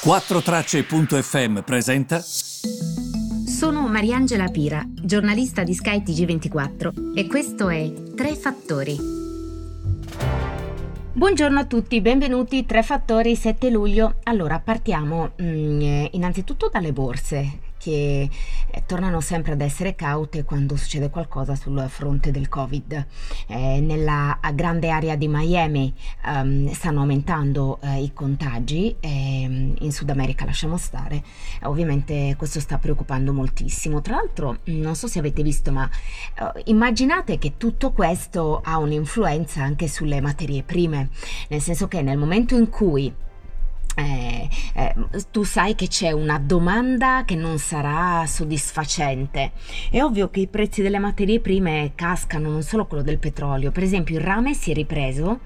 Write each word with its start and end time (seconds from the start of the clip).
4Tracce.fm 0.00 1.62
presenta. 1.62 2.20
Sono 2.20 3.88
Mariangela 3.88 4.46
Pira, 4.46 4.80
giornalista 4.86 5.64
di 5.64 5.74
Sky 5.74 6.02
TG24 6.04 7.16
e 7.16 7.26
questo 7.26 7.68
è 7.68 7.92
Tre 8.14 8.36
Fattori. 8.36 8.96
Buongiorno 11.12 11.58
a 11.58 11.64
tutti, 11.64 12.00
benvenuti 12.00 12.64
Tre 12.64 12.84
Fattori 12.84 13.34
7 13.34 13.70
luglio. 13.70 14.20
Allora, 14.22 14.60
partiamo 14.60 15.32
mm, 15.42 16.06
innanzitutto 16.12 16.70
dalle 16.72 16.92
borse 16.92 17.66
che 17.88 18.28
eh, 18.70 18.82
tornano 18.84 19.22
sempre 19.22 19.52
ad 19.52 19.62
essere 19.62 19.94
caute 19.94 20.44
quando 20.44 20.76
succede 20.76 21.08
qualcosa 21.08 21.54
sul 21.54 21.86
fronte 21.88 22.30
del 22.30 22.46
Covid. 22.46 23.06
Eh, 23.46 23.80
nella 23.80 24.38
grande 24.52 24.90
area 24.90 25.16
di 25.16 25.26
Miami 25.26 25.94
um, 26.26 26.70
stanno 26.70 27.00
aumentando 27.00 27.78
eh, 27.80 28.02
i 28.02 28.12
contagi, 28.12 28.94
ehm, 29.00 29.76
in 29.78 29.90
Sud 29.90 30.10
America 30.10 30.44
lasciamo 30.44 30.76
stare, 30.76 31.22
ovviamente 31.62 32.34
questo 32.36 32.60
sta 32.60 32.76
preoccupando 32.76 33.32
moltissimo. 33.32 34.02
Tra 34.02 34.16
l'altro, 34.16 34.58
non 34.64 34.94
so 34.94 35.06
se 35.06 35.18
avete 35.18 35.42
visto, 35.42 35.72
ma 35.72 35.88
uh, 36.40 36.60
immaginate 36.64 37.38
che 37.38 37.56
tutto 37.56 37.92
questo 37.92 38.60
ha 38.62 38.76
un'influenza 38.76 39.62
anche 39.62 39.88
sulle 39.88 40.20
materie 40.20 40.62
prime, 40.62 41.08
nel 41.48 41.62
senso 41.62 41.88
che 41.88 42.02
nel 42.02 42.18
momento 42.18 42.54
in 42.54 42.68
cui 42.68 43.10
eh, 43.98 44.48
eh, 44.74 44.87
tu 45.30 45.42
sai 45.42 45.74
che 45.74 45.88
c'è 45.88 46.10
una 46.10 46.38
domanda 46.38 47.24
che 47.24 47.34
non 47.34 47.58
sarà 47.58 48.24
soddisfacente. 48.26 49.52
È 49.90 50.02
ovvio 50.02 50.30
che 50.30 50.40
i 50.40 50.46
prezzi 50.46 50.82
delle 50.82 50.98
materie 50.98 51.40
prime 51.40 51.92
cascano, 51.94 52.50
non 52.50 52.62
solo 52.62 52.86
quello 52.86 53.02
del 53.02 53.18
petrolio. 53.18 53.70
Per 53.70 53.82
esempio, 53.82 54.16
il 54.16 54.24
rame 54.24 54.54
si 54.54 54.70
è 54.70 54.74
ripreso. 54.74 55.40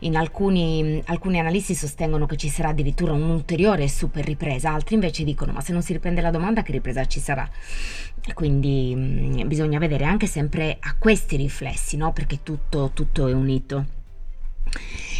In 0.00 0.16
alcuni, 0.16 1.02
alcuni 1.06 1.38
analisti 1.38 1.74
sostengono 1.74 2.26
che 2.26 2.36
ci 2.36 2.48
sarà 2.48 2.68
addirittura 2.68 3.12
un'ulteriore 3.12 3.88
super 3.88 4.24
ripresa, 4.24 4.72
altri 4.72 4.94
invece 4.94 5.24
dicono: 5.24 5.52
ma 5.52 5.60
se 5.60 5.72
non 5.72 5.82
si 5.82 5.92
riprende 5.92 6.20
la 6.20 6.30
domanda, 6.30 6.62
che 6.62 6.72
ripresa 6.72 7.04
ci 7.06 7.20
sarà? 7.20 7.48
Quindi 8.34 8.94
mh, 8.94 9.42
mm, 9.42 9.46
bisogna 9.46 9.78
vedere 9.78 10.04
anche 10.04 10.26
sempre 10.26 10.76
a 10.80 10.96
questi 10.98 11.36
riflessi, 11.36 11.96
no? 11.96 12.12
perché 12.12 12.42
tutto, 12.42 12.90
tutto 12.92 13.26
è 13.28 13.32
unito. 13.32 13.95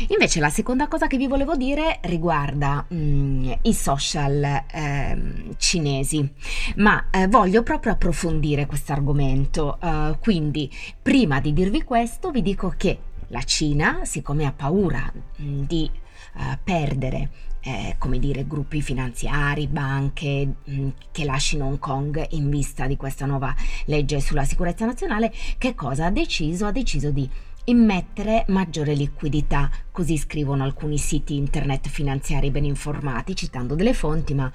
Invece 0.08 0.40
la 0.40 0.50
seconda 0.50 0.88
cosa 0.88 1.06
che 1.06 1.16
vi 1.16 1.26
volevo 1.26 1.56
dire 1.56 2.00
riguarda 2.02 2.84
mm, 2.92 3.52
i 3.62 3.72
social 3.72 4.64
eh, 4.70 5.54
cinesi, 5.56 6.30
ma 6.76 7.06
eh, 7.10 7.26
voglio 7.28 7.62
proprio 7.62 7.92
approfondire 7.92 8.66
questo 8.66 8.92
argomento. 8.92 9.78
Uh, 9.80 10.18
quindi 10.18 10.70
prima 11.00 11.40
di 11.40 11.52
dirvi 11.52 11.82
questo 11.82 12.30
vi 12.30 12.42
dico 12.42 12.74
che 12.76 12.98
la 13.28 13.42
Cina, 13.42 14.00
siccome 14.04 14.44
ha 14.44 14.52
paura 14.52 15.10
mm, 15.40 15.62
di 15.62 15.90
uh, 16.34 16.58
perdere 16.62 17.30
eh, 17.66 17.96
come 17.98 18.20
dire, 18.20 18.46
gruppi 18.46 18.80
finanziari, 18.80 19.66
banche 19.66 20.46
mh, 20.46 20.72
mm, 20.72 20.88
che 21.10 21.24
lasciano 21.24 21.66
Hong 21.66 21.78
Kong 21.80 22.24
in 22.30 22.48
vista 22.48 22.86
di 22.86 22.96
questa 22.96 23.26
nuova 23.26 23.52
legge 23.86 24.20
sulla 24.20 24.44
sicurezza 24.44 24.86
nazionale, 24.86 25.32
che 25.58 25.74
cosa 25.74 26.06
ha 26.06 26.10
deciso? 26.10 26.66
Ha 26.66 26.70
deciso 26.70 27.10
di 27.10 27.28
immettere 27.66 28.44
maggiore 28.48 28.94
liquidità, 28.94 29.70
così 29.90 30.16
scrivono 30.16 30.64
alcuni 30.64 30.98
siti 30.98 31.36
internet 31.36 31.88
finanziari 31.88 32.50
ben 32.50 32.64
informati, 32.64 33.34
citando 33.34 33.74
delle 33.74 33.94
fonti, 33.94 34.34
ma 34.34 34.50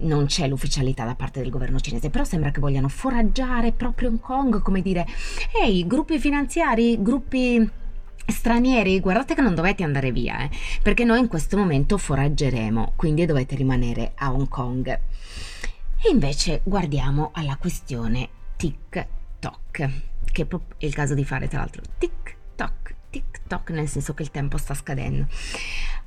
non 0.00 0.26
c'è 0.26 0.48
l'ufficialità 0.48 1.04
da 1.04 1.14
parte 1.14 1.40
del 1.40 1.50
governo 1.50 1.80
cinese. 1.80 2.10
Però 2.10 2.24
sembra 2.24 2.50
che 2.50 2.60
vogliano 2.60 2.88
foraggiare 2.88 3.72
proprio 3.72 4.08
Hong 4.08 4.20
Kong, 4.20 4.62
come 4.62 4.82
dire, 4.82 5.06
ehi, 5.62 5.86
gruppi 5.86 6.18
finanziari, 6.18 7.00
gruppi 7.00 7.68
stranieri, 8.26 9.00
guardate 9.00 9.34
che 9.34 9.42
non 9.42 9.54
dovete 9.54 9.82
andare 9.82 10.12
via, 10.12 10.42
eh, 10.42 10.50
perché 10.82 11.04
noi 11.04 11.18
in 11.20 11.28
questo 11.28 11.56
momento 11.56 11.98
foraggeremo, 11.98 12.92
quindi 12.96 13.26
dovete 13.26 13.56
rimanere 13.56 14.12
a 14.16 14.32
Hong 14.32 14.48
Kong. 14.48 14.86
E 14.88 16.08
invece 16.10 16.60
guardiamo 16.64 17.30
alla 17.34 17.56
questione 17.56 18.28
TikTok, 18.56 19.90
che 20.32 20.46
è 20.46 20.84
il 20.84 20.94
caso 20.94 21.14
di 21.14 21.24
fare 21.24 21.48
tra 21.48 21.58
l'altro 21.58 21.82
TikTok 21.98 22.38
TikTok, 23.10 23.70
nel 23.70 23.88
senso 23.88 24.14
che 24.14 24.22
il 24.22 24.30
tempo 24.30 24.56
sta 24.56 24.74
scadendo. 24.74 25.26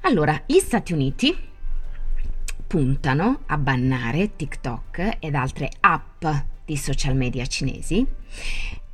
Allora, 0.01 0.41
gli 0.45 0.59
Stati 0.59 0.93
Uniti 0.93 1.35
puntano 2.65 3.41
a 3.45 3.57
bannare 3.57 4.35
TikTok 4.35 5.17
ed 5.19 5.35
altre 5.35 5.69
app 5.81 6.25
di 6.65 6.75
social 6.77 7.15
media 7.15 7.45
cinesi 7.45 8.05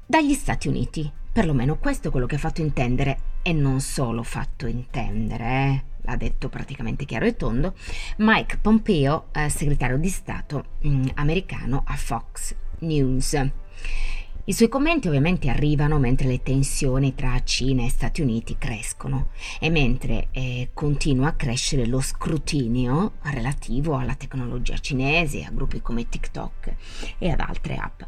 dagli 0.05 0.33
Stati 0.33 0.67
Uniti. 0.67 1.09
Perlomeno 1.31 1.77
questo 1.77 2.07
è 2.07 2.11
quello 2.11 2.25
che 2.25 2.35
ha 2.35 2.39
fatto 2.39 2.61
intendere 2.61 3.19
e 3.41 3.53
non 3.53 3.79
solo 3.79 4.23
fatto 4.23 4.67
intendere, 4.67 5.45
eh? 5.45 5.83
l'ha 6.01 6.15
detto 6.15 6.49
praticamente 6.49 7.05
chiaro 7.05 7.25
e 7.25 7.35
tondo, 7.35 7.75
Mike 8.17 8.57
Pompeo, 8.57 9.27
eh, 9.31 9.49
segretario 9.49 9.97
di 9.97 10.09
Stato 10.09 10.65
mh, 10.81 10.89
mm, 10.89 11.05
americano 11.15 11.83
a 11.85 11.95
Fox 11.95 12.55
News. 12.79 13.37
I 14.49 14.53
suoi 14.53 14.67
commenti 14.67 15.07
ovviamente 15.07 15.47
arrivano 15.47 15.99
mentre 15.99 16.27
le 16.27 16.41
tensioni 16.41 17.13
tra 17.13 17.39
Cina 17.43 17.83
e 17.83 17.89
Stati 17.89 18.23
Uniti 18.23 18.57
crescono 18.57 19.27
e 19.59 19.69
mentre 19.69 20.29
eh, 20.31 20.71
continua 20.73 21.27
a 21.27 21.33
crescere 21.33 21.85
lo 21.85 22.01
scrutinio 22.01 23.11
relativo 23.25 23.95
alla 23.95 24.15
tecnologia 24.15 24.79
cinese, 24.79 25.43
a 25.43 25.51
gruppi 25.51 25.83
come 25.83 26.09
TikTok 26.09 26.73
e 27.19 27.29
ad 27.29 27.41
altre 27.41 27.75
app 27.75 28.01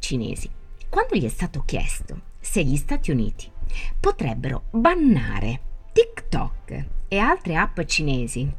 cinesi. 0.00 0.50
Quando 0.88 1.14
gli 1.14 1.26
è 1.26 1.28
stato 1.28 1.62
chiesto 1.64 2.22
se 2.40 2.64
gli 2.64 2.74
Stati 2.74 3.12
Uniti 3.12 3.48
potrebbero 4.00 4.64
bannare 4.70 5.60
TikTok 5.92 6.86
e 7.06 7.18
altre 7.18 7.54
app 7.54 7.80
cinesi 7.82 8.52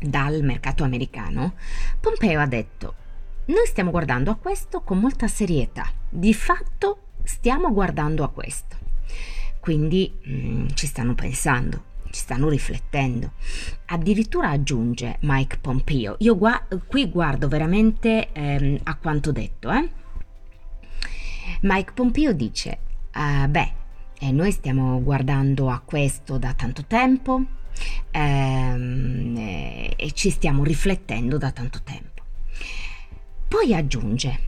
dal 0.00 0.42
mercato 0.42 0.84
americano, 0.84 1.52
Pompeo 2.00 2.40
ha 2.40 2.46
detto 2.46 3.04
noi 3.46 3.66
stiamo 3.66 3.90
guardando 3.90 4.30
a 4.30 4.36
questo 4.36 4.80
con 4.80 4.98
molta 4.98 5.28
serietà. 5.28 5.88
Di 6.08 6.34
fatto 6.34 6.98
stiamo 7.22 7.72
guardando 7.72 8.24
a 8.24 8.28
questo. 8.28 8.76
Quindi 9.60 10.12
mm, 10.28 10.68
ci 10.74 10.86
stanno 10.86 11.14
pensando, 11.14 11.82
ci 12.10 12.20
stanno 12.20 12.48
riflettendo. 12.48 13.32
Addirittura 13.86 14.50
aggiunge 14.50 15.18
Mike 15.20 15.58
Pompeo, 15.58 16.16
io 16.18 16.36
gua- 16.36 16.66
qui 16.86 17.08
guardo 17.08 17.48
veramente 17.48 18.32
ehm, 18.32 18.78
a 18.84 18.96
quanto 18.96 19.32
detto. 19.32 19.70
Eh? 19.70 19.90
Mike 21.62 21.92
Pompeo 21.92 22.32
dice, 22.32 22.78
uh, 23.14 23.48
beh, 23.48 23.72
eh, 24.18 24.32
noi 24.32 24.50
stiamo 24.50 25.02
guardando 25.02 25.68
a 25.68 25.80
questo 25.84 26.38
da 26.38 26.54
tanto 26.54 26.84
tempo 26.86 27.42
ehm, 28.10 29.36
eh, 29.36 29.92
e 29.96 30.12
ci 30.12 30.30
stiamo 30.30 30.64
riflettendo 30.64 31.38
da 31.38 31.50
tanto 31.50 31.80
tempo. 31.82 32.22
Poi 33.48 33.74
aggiunge 33.74 34.38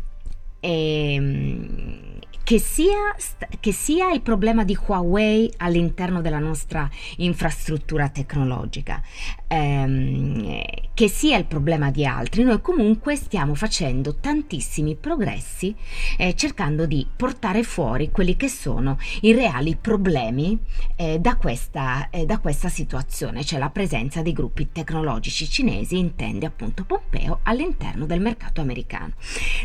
ehm, 0.61 2.19
che 2.43 2.59
sia, 2.59 3.15
che 3.61 3.73
sia, 3.73 4.11
il 4.11 4.23
problema 4.23 4.65
di 4.65 4.77
Huawei 4.87 5.53
all'interno 5.59 6.21
della 6.21 6.39
nostra 6.39 6.89
infrastruttura 7.17 8.09
tecnologica, 8.09 9.03
ehm, 9.47 10.88
che 10.99 11.09
sia 11.09 11.37
il 11.37 11.45
problema 11.45 11.93
di 11.93 12.05
altri, 12.05 12.43
noi 12.43 12.61
comunque 12.61 13.15
stiamo 13.15 13.55
facendo 13.55 14.17
tantissimi 14.17 14.97
progressi 14.97 15.73
eh, 16.17 16.35
cercando 16.35 16.87
di 16.87 17.07
portare 17.15 17.63
fuori 17.63 18.11
quelli 18.11 18.35
che 18.35 18.49
sono 18.49 18.99
i 19.21 19.33
reali 19.33 19.77
problemi 19.77 20.59
eh, 20.97 21.21
da, 21.21 21.37
questa, 21.37 22.11
eh, 22.11 22.27
da 22.27 22.39
questa 22.39 22.69
situazione, 22.69 23.45
cioè 23.45 23.61
la 23.61 23.71
presenza 23.71 24.23
dei 24.23 24.33
gruppi 24.33 24.73
tecnologici 24.73 25.49
cinesi, 25.49 25.97
intende 25.97 26.47
appunto 26.47 26.83
Pompeo, 26.83 27.39
all'interno 27.45 28.05
del 28.05 28.21
mercato 28.21 28.61
americano. 28.61 29.13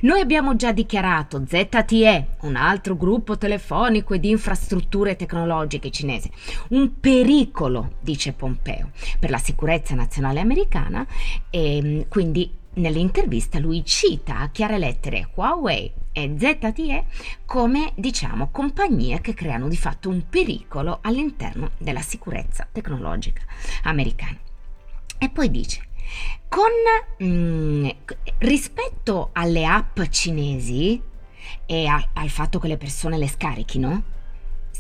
Noi 0.02 0.22
abbiamo 0.22 0.56
già 0.56 0.72
dichiarato 0.72 1.44
ZTE, 1.48 2.28
un 2.42 2.56
altro 2.56 2.96
gruppo 2.96 3.40
telefonico 3.40 4.14
e 4.14 4.20
di 4.20 4.30
infrastrutture 4.30 5.16
tecnologiche 5.16 5.90
cinese. 5.90 6.30
Un 6.70 7.00
pericolo, 7.00 7.94
dice 8.02 8.34
Pompeo, 8.34 8.92
per 9.20 9.32
la 9.32 9.40
sicurezza 9.40 9.96
nazionale 9.96 10.40
americana 10.40 11.08
e 11.50 11.82
mm, 11.82 12.02
quindi 12.10 12.52
nell'intervista 12.76 13.60
lui 13.60 13.86
cita 13.86 14.40
a 14.40 14.50
chiare 14.50 14.78
lettere 14.80 15.30
Huawei 15.36 15.92
e 16.12 16.36
ZTE 16.38 17.06
come 17.46 17.92
diciamo 17.96 18.50
compagnie 18.50 19.22
che 19.22 19.34
creano 19.34 19.68
di 19.68 19.78
fatto 19.78 20.10
un 20.10 20.24
pericolo 20.28 21.00
all'interno 21.02 21.72
della 21.78 22.02
sicurezza 22.02 22.68
tecnologica 22.72 23.42
americana. 23.84 24.38
E 25.18 25.30
poi 25.30 25.50
dice 25.50 25.88
con 26.48 26.70
mh, 27.18 27.26
mm, 27.26 27.88
rispetto 28.40 29.30
alle 29.34 29.66
app 29.66 30.00
cinesi 30.10 31.02
e 31.66 31.86
a, 31.88 32.10
al 32.14 32.30
fatto 32.30 32.60
che 32.60 32.68
le 32.68 32.78
persone 32.78 33.18
le 33.18 33.28
scarichino, 33.28 34.04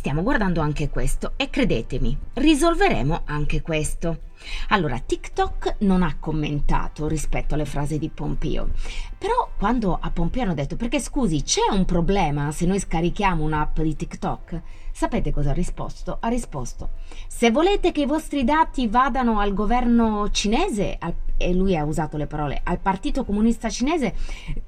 stiamo 0.03 0.21
guardando 0.21 0.59
anche 0.59 0.89
questo 0.89 1.31
e 1.38 1.50
credetemi, 1.50 2.17
risolveremo 2.33 3.21
anche 3.23 3.61
questo. 3.61 4.23
Allora, 4.67 5.00
TikTok 5.00 5.77
non 5.79 6.03
ha 6.03 6.17
commentato 6.19 7.07
rispetto 7.07 7.53
alle 7.53 7.63
frasi 7.63 8.00
di 8.00 8.09
Pompeo, 8.09 8.71
però 9.17 9.51
quando 9.57 9.97
a 9.97 10.11
Pompeo 10.11 10.44
hanno 10.44 10.55
detto 10.55 10.75
perché 10.75 11.00
scusi, 11.00 11.44
c'è 11.44 11.71
un 11.71 11.85
problema 11.85 12.51
se 12.51 12.65
noi 12.65 12.79
scarichiamo 12.79 13.45
un'app 13.45 13.79
di 13.79 13.95
TikTok? 13.95 14.61
Sapete 14.91 15.31
cosa 15.31 15.51
ha 15.51 15.53
risposto? 15.53 16.17
Ha 16.19 16.27
risposto, 16.27 16.89
se 17.25 17.49
volete 17.49 17.94
che 17.94 18.01
i 18.01 18.06
vostri 18.06 18.44
dati 18.44 18.89
vadano 18.89 19.39
al 19.39 19.53
governo 19.53 20.29
cinese, 20.31 20.97
al, 20.99 21.13
e 21.38 21.53
lui 21.53 21.77
ha 21.77 21.85
usato 21.85 22.17
le 22.17 22.27
parole, 22.27 22.59
al 22.61 22.79
Partito 22.79 23.23
Comunista 23.23 23.69
Cinese, 23.69 24.13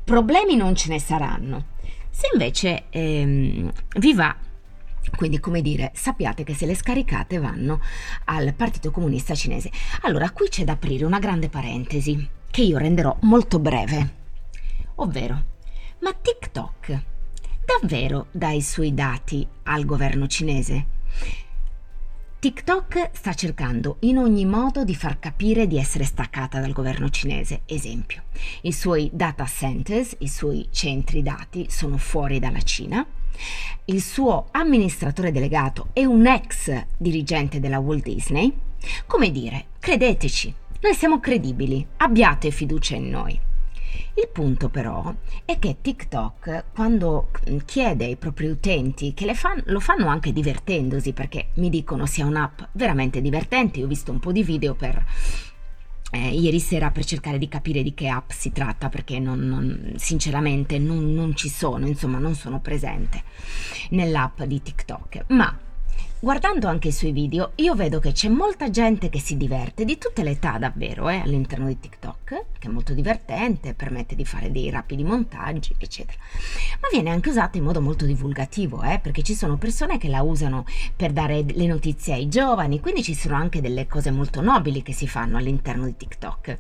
problemi 0.02 0.56
non 0.56 0.76
ce 0.76 0.88
ne 0.88 1.00
saranno. 1.02 1.66
Se 2.10 2.30
invece 2.32 2.86
ehm, 2.90 3.70
vi 3.98 4.14
va 4.14 4.34
quindi, 5.16 5.40
come 5.40 5.62
dire, 5.62 5.92
sappiate 5.94 6.44
che 6.44 6.54
se 6.54 6.66
le 6.66 6.76
scaricate 6.76 7.40
vanno 7.40 7.82
al 8.26 8.54
Partito 8.54 8.92
Comunista 8.92 9.36
Cinese. 9.36 9.72
Allora, 10.02 10.30
qui 10.32 10.48
c'è 10.50 10.64
da 10.64 10.74
aprire 10.74 11.06
una 11.06 11.20
grande 11.20 11.50
parentesi, 11.50 12.28
che 12.50 12.62
io 12.62 12.78
renderò 12.78 13.16
molto 13.22 13.60
breve. 13.60 14.24
Ovvero, 14.96 15.44
ma 16.00 16.14
TikTok 16.14 17.04
davvero 17.66 18.28
dà 18.32 18.52
i 18.52 18.62
suoi 18.62 18.94
dati 18.94 19.46
al 19.64 19.86
governo 19.86 20.28
cinese? 20.28 20.86
TikTok 22.40 23.10
sta 23.14 23.34
cercando 23.34 23.98
in 24.02 24.20
ogni 24.20 24.46
modo 24.46 24.84
di 24.84 24.94
far 24.94 25.18
capire 25.18 25.66
di 25.66 25.80
essere 25.80 26.04
staccata 26.04 26.60
dal 26.60 26.74
governo 26.74 27.10
cinese. 27.10 27.62
Esempio, 27.66 28.24
i 28.62 28.72
suoi 28.72 29.10
data 29.12 29.46
centers, 29.46 30.16
i 30.20 30.28
suoi 30.28 30.68
centri 30.72 31.24
dati 31.24 31.66
sono 31.70 31.98
fuori 31.98 32.38
dalla 32.38 32.62
Cina 32.62 33.06
il 33.86 34.02
suo 34.02 34.48
amministratore 34.52 35.32
delegato 35.32 35.88
è 35.94 36.04
un 36.06 36.26
ex 36.26 36.86
dirigente 36.98 37.60
della 37.60 37.80
Walt 37.80 38.04
Disney, 38.04 38.54
come 39.06 39.32
dire, 39.32 39.66
credeteci, 39.80 40.54
noi 40.82 40.94
siamo 40.94 41.20
credibili, 41.20 41.86
abbiate 41.98 42.52
fiducia 42.52 42.96
in 42.96 43.10
noi. 43.10 43.40
Il 44.18 44.30
punto 44.32 44.70
però 44.70 45.14
è 45.44 45.60
che 45.60 45.78
TikTok 45.82 46.66
quando 46.74 47.32
chiede 47.66 48.06
ai 48.06 48.16
propri 48.16 48.48
utenti 48.48 49.14
che 49.14 49.34
fan, 49.34 49.62
lo 49.66 49.80
fanno 49.80 50.08
anche 50.08 50.32
divertendosi 50.32 51.12
perché 51.12 51.48
mi 51.56 51.70
dicono 51.70 52.06
sia 52.06 52.26
un'app 52.26 52.62
veramente 52.72 53.22
divertente, 53.22 53.80
io 53.80 53.86
ho 53.86 53.90
visto 53.90 54.12
un 54.12 54.20
po' 54.20 54.32
di 54.32 54.44
video 54.44 54.74
per 54.74 55.04
eh, 56.12 56.30
ieri 56.30 56.60
sera 56.60 56.92
per 56.92 57.06
cercare 57.06 57.38
di 57.38 57.48
capire 57.48 57.84
di 57.84 57.94
che 57.94 58.08
app 58.08 58.30
si 58.32 58.52
tratta 58.52 58.90
perché 58.90 59.20
non, 59.20 59.40
non, 59.40 59.94
sinceramente 59.98 60.78
non, 60.78 61.14
non 61.14 61.36
ci 61.36 61.50
sono, 61.50 61.88
insomma 61.88 62.20
non 62.20 62.36
sono 62.36 62.60
presente 62.60 63.24
nell'app 63.90 64.44
di 64.44 64.62
TikTok, 64.62 65.26
ma 65.30 65.58
Guardando 66.26 66.68
anche 66.68 66.88
i 66.88 66.92
suoi 66.92 67.12
video, 67.12 67.52
io 67.58 67.76
vedo 67.76 68.00
che 68.00 68.12
c'è 68.12 68.30
molta 68.30 68.72
gente 68.72 69.10
che 69.10 69.20
si 69.20 69.38
diverte, 69.38 69.86
di 69.86 70.00
tutte 70.00 70.24
le 70.24 70.32
età 70.32 70.58
davvero, 70.58 71.08
eh, 71.08 71.20
all'interno 71.20 71.68
di 71.68 71.80
TikTok, 71.80 72.24
che 72.58 72.68
è 72.68 72.72
molto 72.72 72.96
divertente, 72.96 73.76
permette 73.76 74.16
di 74.16 74.26
fare 74.26 74.52
dei 74.52 74.72
rapidi 74.72 75.04
montaggi, 75.04 75.76
eccetera. 75.78 76.18
Ma 76.82 76.88
viene 76.92 77.12
anche 77.12 77.30
usata 77.30 77.60
in 77.60 77.64
modo 77.64 77.80
molto 77.80 78.06
divulgativo, 78.06 78.82
eh, 78.82 78.98
perché 78.98 79.22
ci 79.22 79.36
sono 79.36 79.58
persone 79.58 80.00
che 80.00 80.08
la 80.08 80.24
usano 80.24 80.66
per 80.96 81.12
dare 81.12 81.46
le 81.48 81.68
notizie 81.68 82.16
ai 82.16 82.28
giovani, 82.28 82.80
quindi 82.80 83.04
ci 83.04 83.14
sono 83.14 83.36
anche 83.36 83.62
delle 83.62 83.86
cose 83.86 84.10
molto 84.10 84.42
nobili 84.42 84.82
che 84.82 84.94
si 84.94 85.08
fanno 85.08 85.38
all'interno 85.38 85.86
di 85.86 85.96
TikTok. 85.96 86.58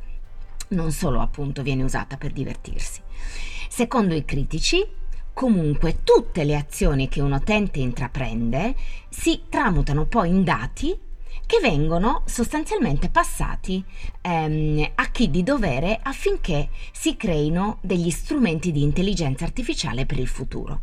Non 0.67 0.91
solo 0.91 1.21
appunto 1.21 1.63
viene 1.63 1.81
usata 1.81 2.17
per 2.17 2.33
divertirsi. 2.33 3.01
Secondo 3.67 4.13
i 4.13 4.25
critici, 4.25 4.85
Comunque 5.35 5.97
tutte 6.05 6.45
le 6.45 6.55
azioni 6.55 7.09
che 7.09 7.19
un 7.19 7.33
utente 7.33 7.79
intraprende 7.79 8.73
si 9.09 9.41
tramutano 9.49 10.05
poi 10.05 10.29
in 10.29 10.45
dati 10.45 10.97
che 11.45 11.59
vengono 11.61 12.21
sostanzialmente 12.23 13.09
passati 13.09 13.83
ehm, 14.21 14.91
a 14.95 15.05
chi 15.11 15.29
di 15.29 15.43
dovere 15.43 15.99
affinché 16.01 16.69
si 16.93 17.17
creino 17.17 17.79
degli 17.81 18.09
strumenti 18.11 18.71
di 18.71 18.81
intelligenza 18.81 19.43
artificiale 19.43 20.05
per 20.05 20.19
il 20.19 20.27
futuro. 20.29 20.79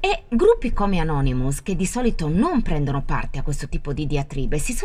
E 0.00 0.24
gruppi 0.28 0.72
come 0.72 0.98
Anonymous, 0.98 1.62
che 1.62 1.76
di 1.76 1.86
solito 1.86 2.26
non 2.26 2.62
prendono 2.62 3.00
parte 3.02 3.38
a 3.38 3.42
questo 3.42 3.68
tipo 3.68 3.92
di 3.92 4.08
diatribe, 4.08 4.58
si 4.58 4.76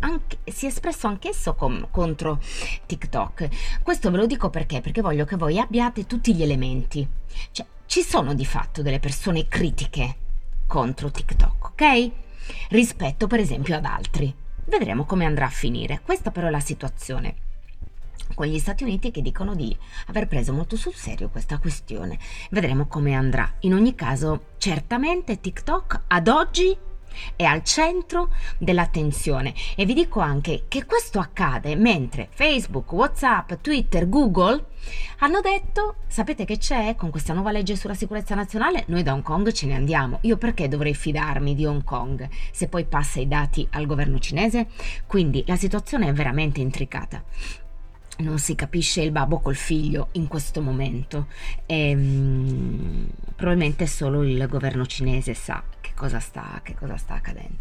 anche, 0.00 0.36
si 0.44 0.66
è 0.66 0.68
espresso 0.68 1.06
anch'esso 1.06 1.54
com, 1.54 1.88
contro 1.90 2.38
TikTok. 2.84 3.80
Questo 3.82 4.10
ve 4.10 4.18
lo 4.18 4.26
dico 4.26 4.50
perché? 4.50 4.82
Perché 4.82 5.00
voglio 5.00 5.24
che 5.24 5.36
voi 5.36 5.58
abbiate 5.58 6.04
tutti 6.04 6.34
gli 6.34 6.42
elementi. 6.42 7.08
Cioè, 7.50 7.66
ci 7.86 8.02
sono 8.02 8.34
di 8.34 8.44
fatto 8.44 8.82
delle 8.82 9.00
persone 9.00 9.48
critiche 9.48 10.16
contro 10.66 11.10
TikTok, 11.10 11.64
ok? 11.64 12.10
Rispetto 12.70 13.26
per 13.26 13.40
esempio 13.40 13.76
ad 13.76 13.84
altri. 13.84 14.34
Vedremo 14.64 15.04
come 15.04 15.24
andrà 15.24 15.46
a 15.46 15.50
finire. 15.50 16.00
Questa 16.02 16.30
però 16.30 16.48
è 16.48 16.50
la 16.50 16.60
situazione 16.60 17.44
con 18.34 18.46
gli 18.46 18.58
Stati 18.58 18.82
Uniti 18.82 19.10
che 19.10 19.22
dicono 19.22 19.54
di 19.54 19.76
aver 20.06 20.26
preso 20.26 20.52
molto 20.52 20.76
sul 20.76 20.94
serio 20.94 21.28
questa 21.28 21.58
questione. 21.58 22.18
Vedremo 22.50 22.86
come 22.86 23.14
andrà. 23.14 23.50
In 23.60 23.74
ogni 23.74 23.94
caso, 23.94 24.48
certamente 24.58 25.40
TikTok 25.40 26.02
ad 26.08 26.28
oggi 26.28 26.76
è 27.34 27.44
al 27.44 27.62
centro 27.64 28.30
dell'attenzione 28.58 29.54
e 29.74 29.84
vi 29.84 29.94
dico 29.94 30.20
anche 30.20 30.64
che 30.68 30.84
questo 30.84 31.18
accade 31.18 31.76
mentre 31.76 32.28
Facebook, 32.30 32.92
Whatsapp, 32.92 33.54
Twitter, 33.60 34.08
Google 34.08 34.64
hanno 35.18 35.40
detto, 35.40 35.96
sapete 36.06 36.44
che 36.44 36.58
c'è 36.58 36.94
con 36.94 37.10
questa 37.10 37.32
nuova 37.32 37.50
legge 37.50 37.76
sulla 37.76 37.94
sicurezza 37.94 38.34
nazionale? 38.34 38.84
Noi 38.88 39.02
da 39.02 39.12
Hong 39.12 39.22
Kong 39.22 39.50
ce 39.50 39.66
ne 39.66 39.74
andiamo. 39.74 40.18
Io 40.22 40.36
perché 40.36 40.68
dovrei 40.68 40.94
fidarmi 40.94 41.54
di 41.54 41.64
Hong 41.64 41.82
Kong 41.82 42.28
se 42.52 42.68
poi 42.68 42.84
passa 42.84 43.20
i 43.20 43.26
dati 43.26 43.66
al 43.72 43.86
governo 43.86 44.18
cinese? 44.18 44.68
Quindi 45.06 45.42
la 45.46 45.56
situazione 45.56 46.08
è 46.08 46.12
veramente 46.12 46.60
intricata 46.60 47.24
non 48.18 48.38
si 48.38 48.54
capisce 48.54 49.02
il 49.02 49.10
babbo 49.10 49.40
col 49.40 49.56
figlio 49.56 50.08
in 50.12 50.26
questo 50.26 50.62
momento 50.62 51.26
e 51.66 51.94
um, 51.94 53.06
probabilmente 53.34 53.86
solo 53.86 54.22
il 54.22 54.46
governo 54.48 54.86
cinese 54.86 55.34
sa 55.34 55.62
cosa 55.96 56.20
sta, 56.20 56.60
che 56.62 56.74
cosa 56.74 56.96
sta 56.96 57.14
accadendo. 57.14 57.56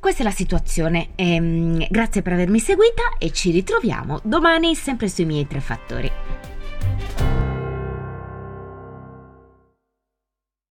Questa 0.00 0.22
è 0.22 0.24
la 0.24 0.32
situazione, 0.32 1.10
e, 1.14 1.38
um, 1.38 1.86
grazie 1.88 2.22
per 2.22 2.32
avermi 2.32 2.58
seguita 2.58 3.02
e 3.18 3.30
ci 3.30 3.52
ritroviamo 3.52 4.18
domani 4.24 4.74
sempre 4.74 5.08
sui 5.08 5.24
miei 5.24 5.46
tre 5.46 5.60
fattori. 5.60 6.10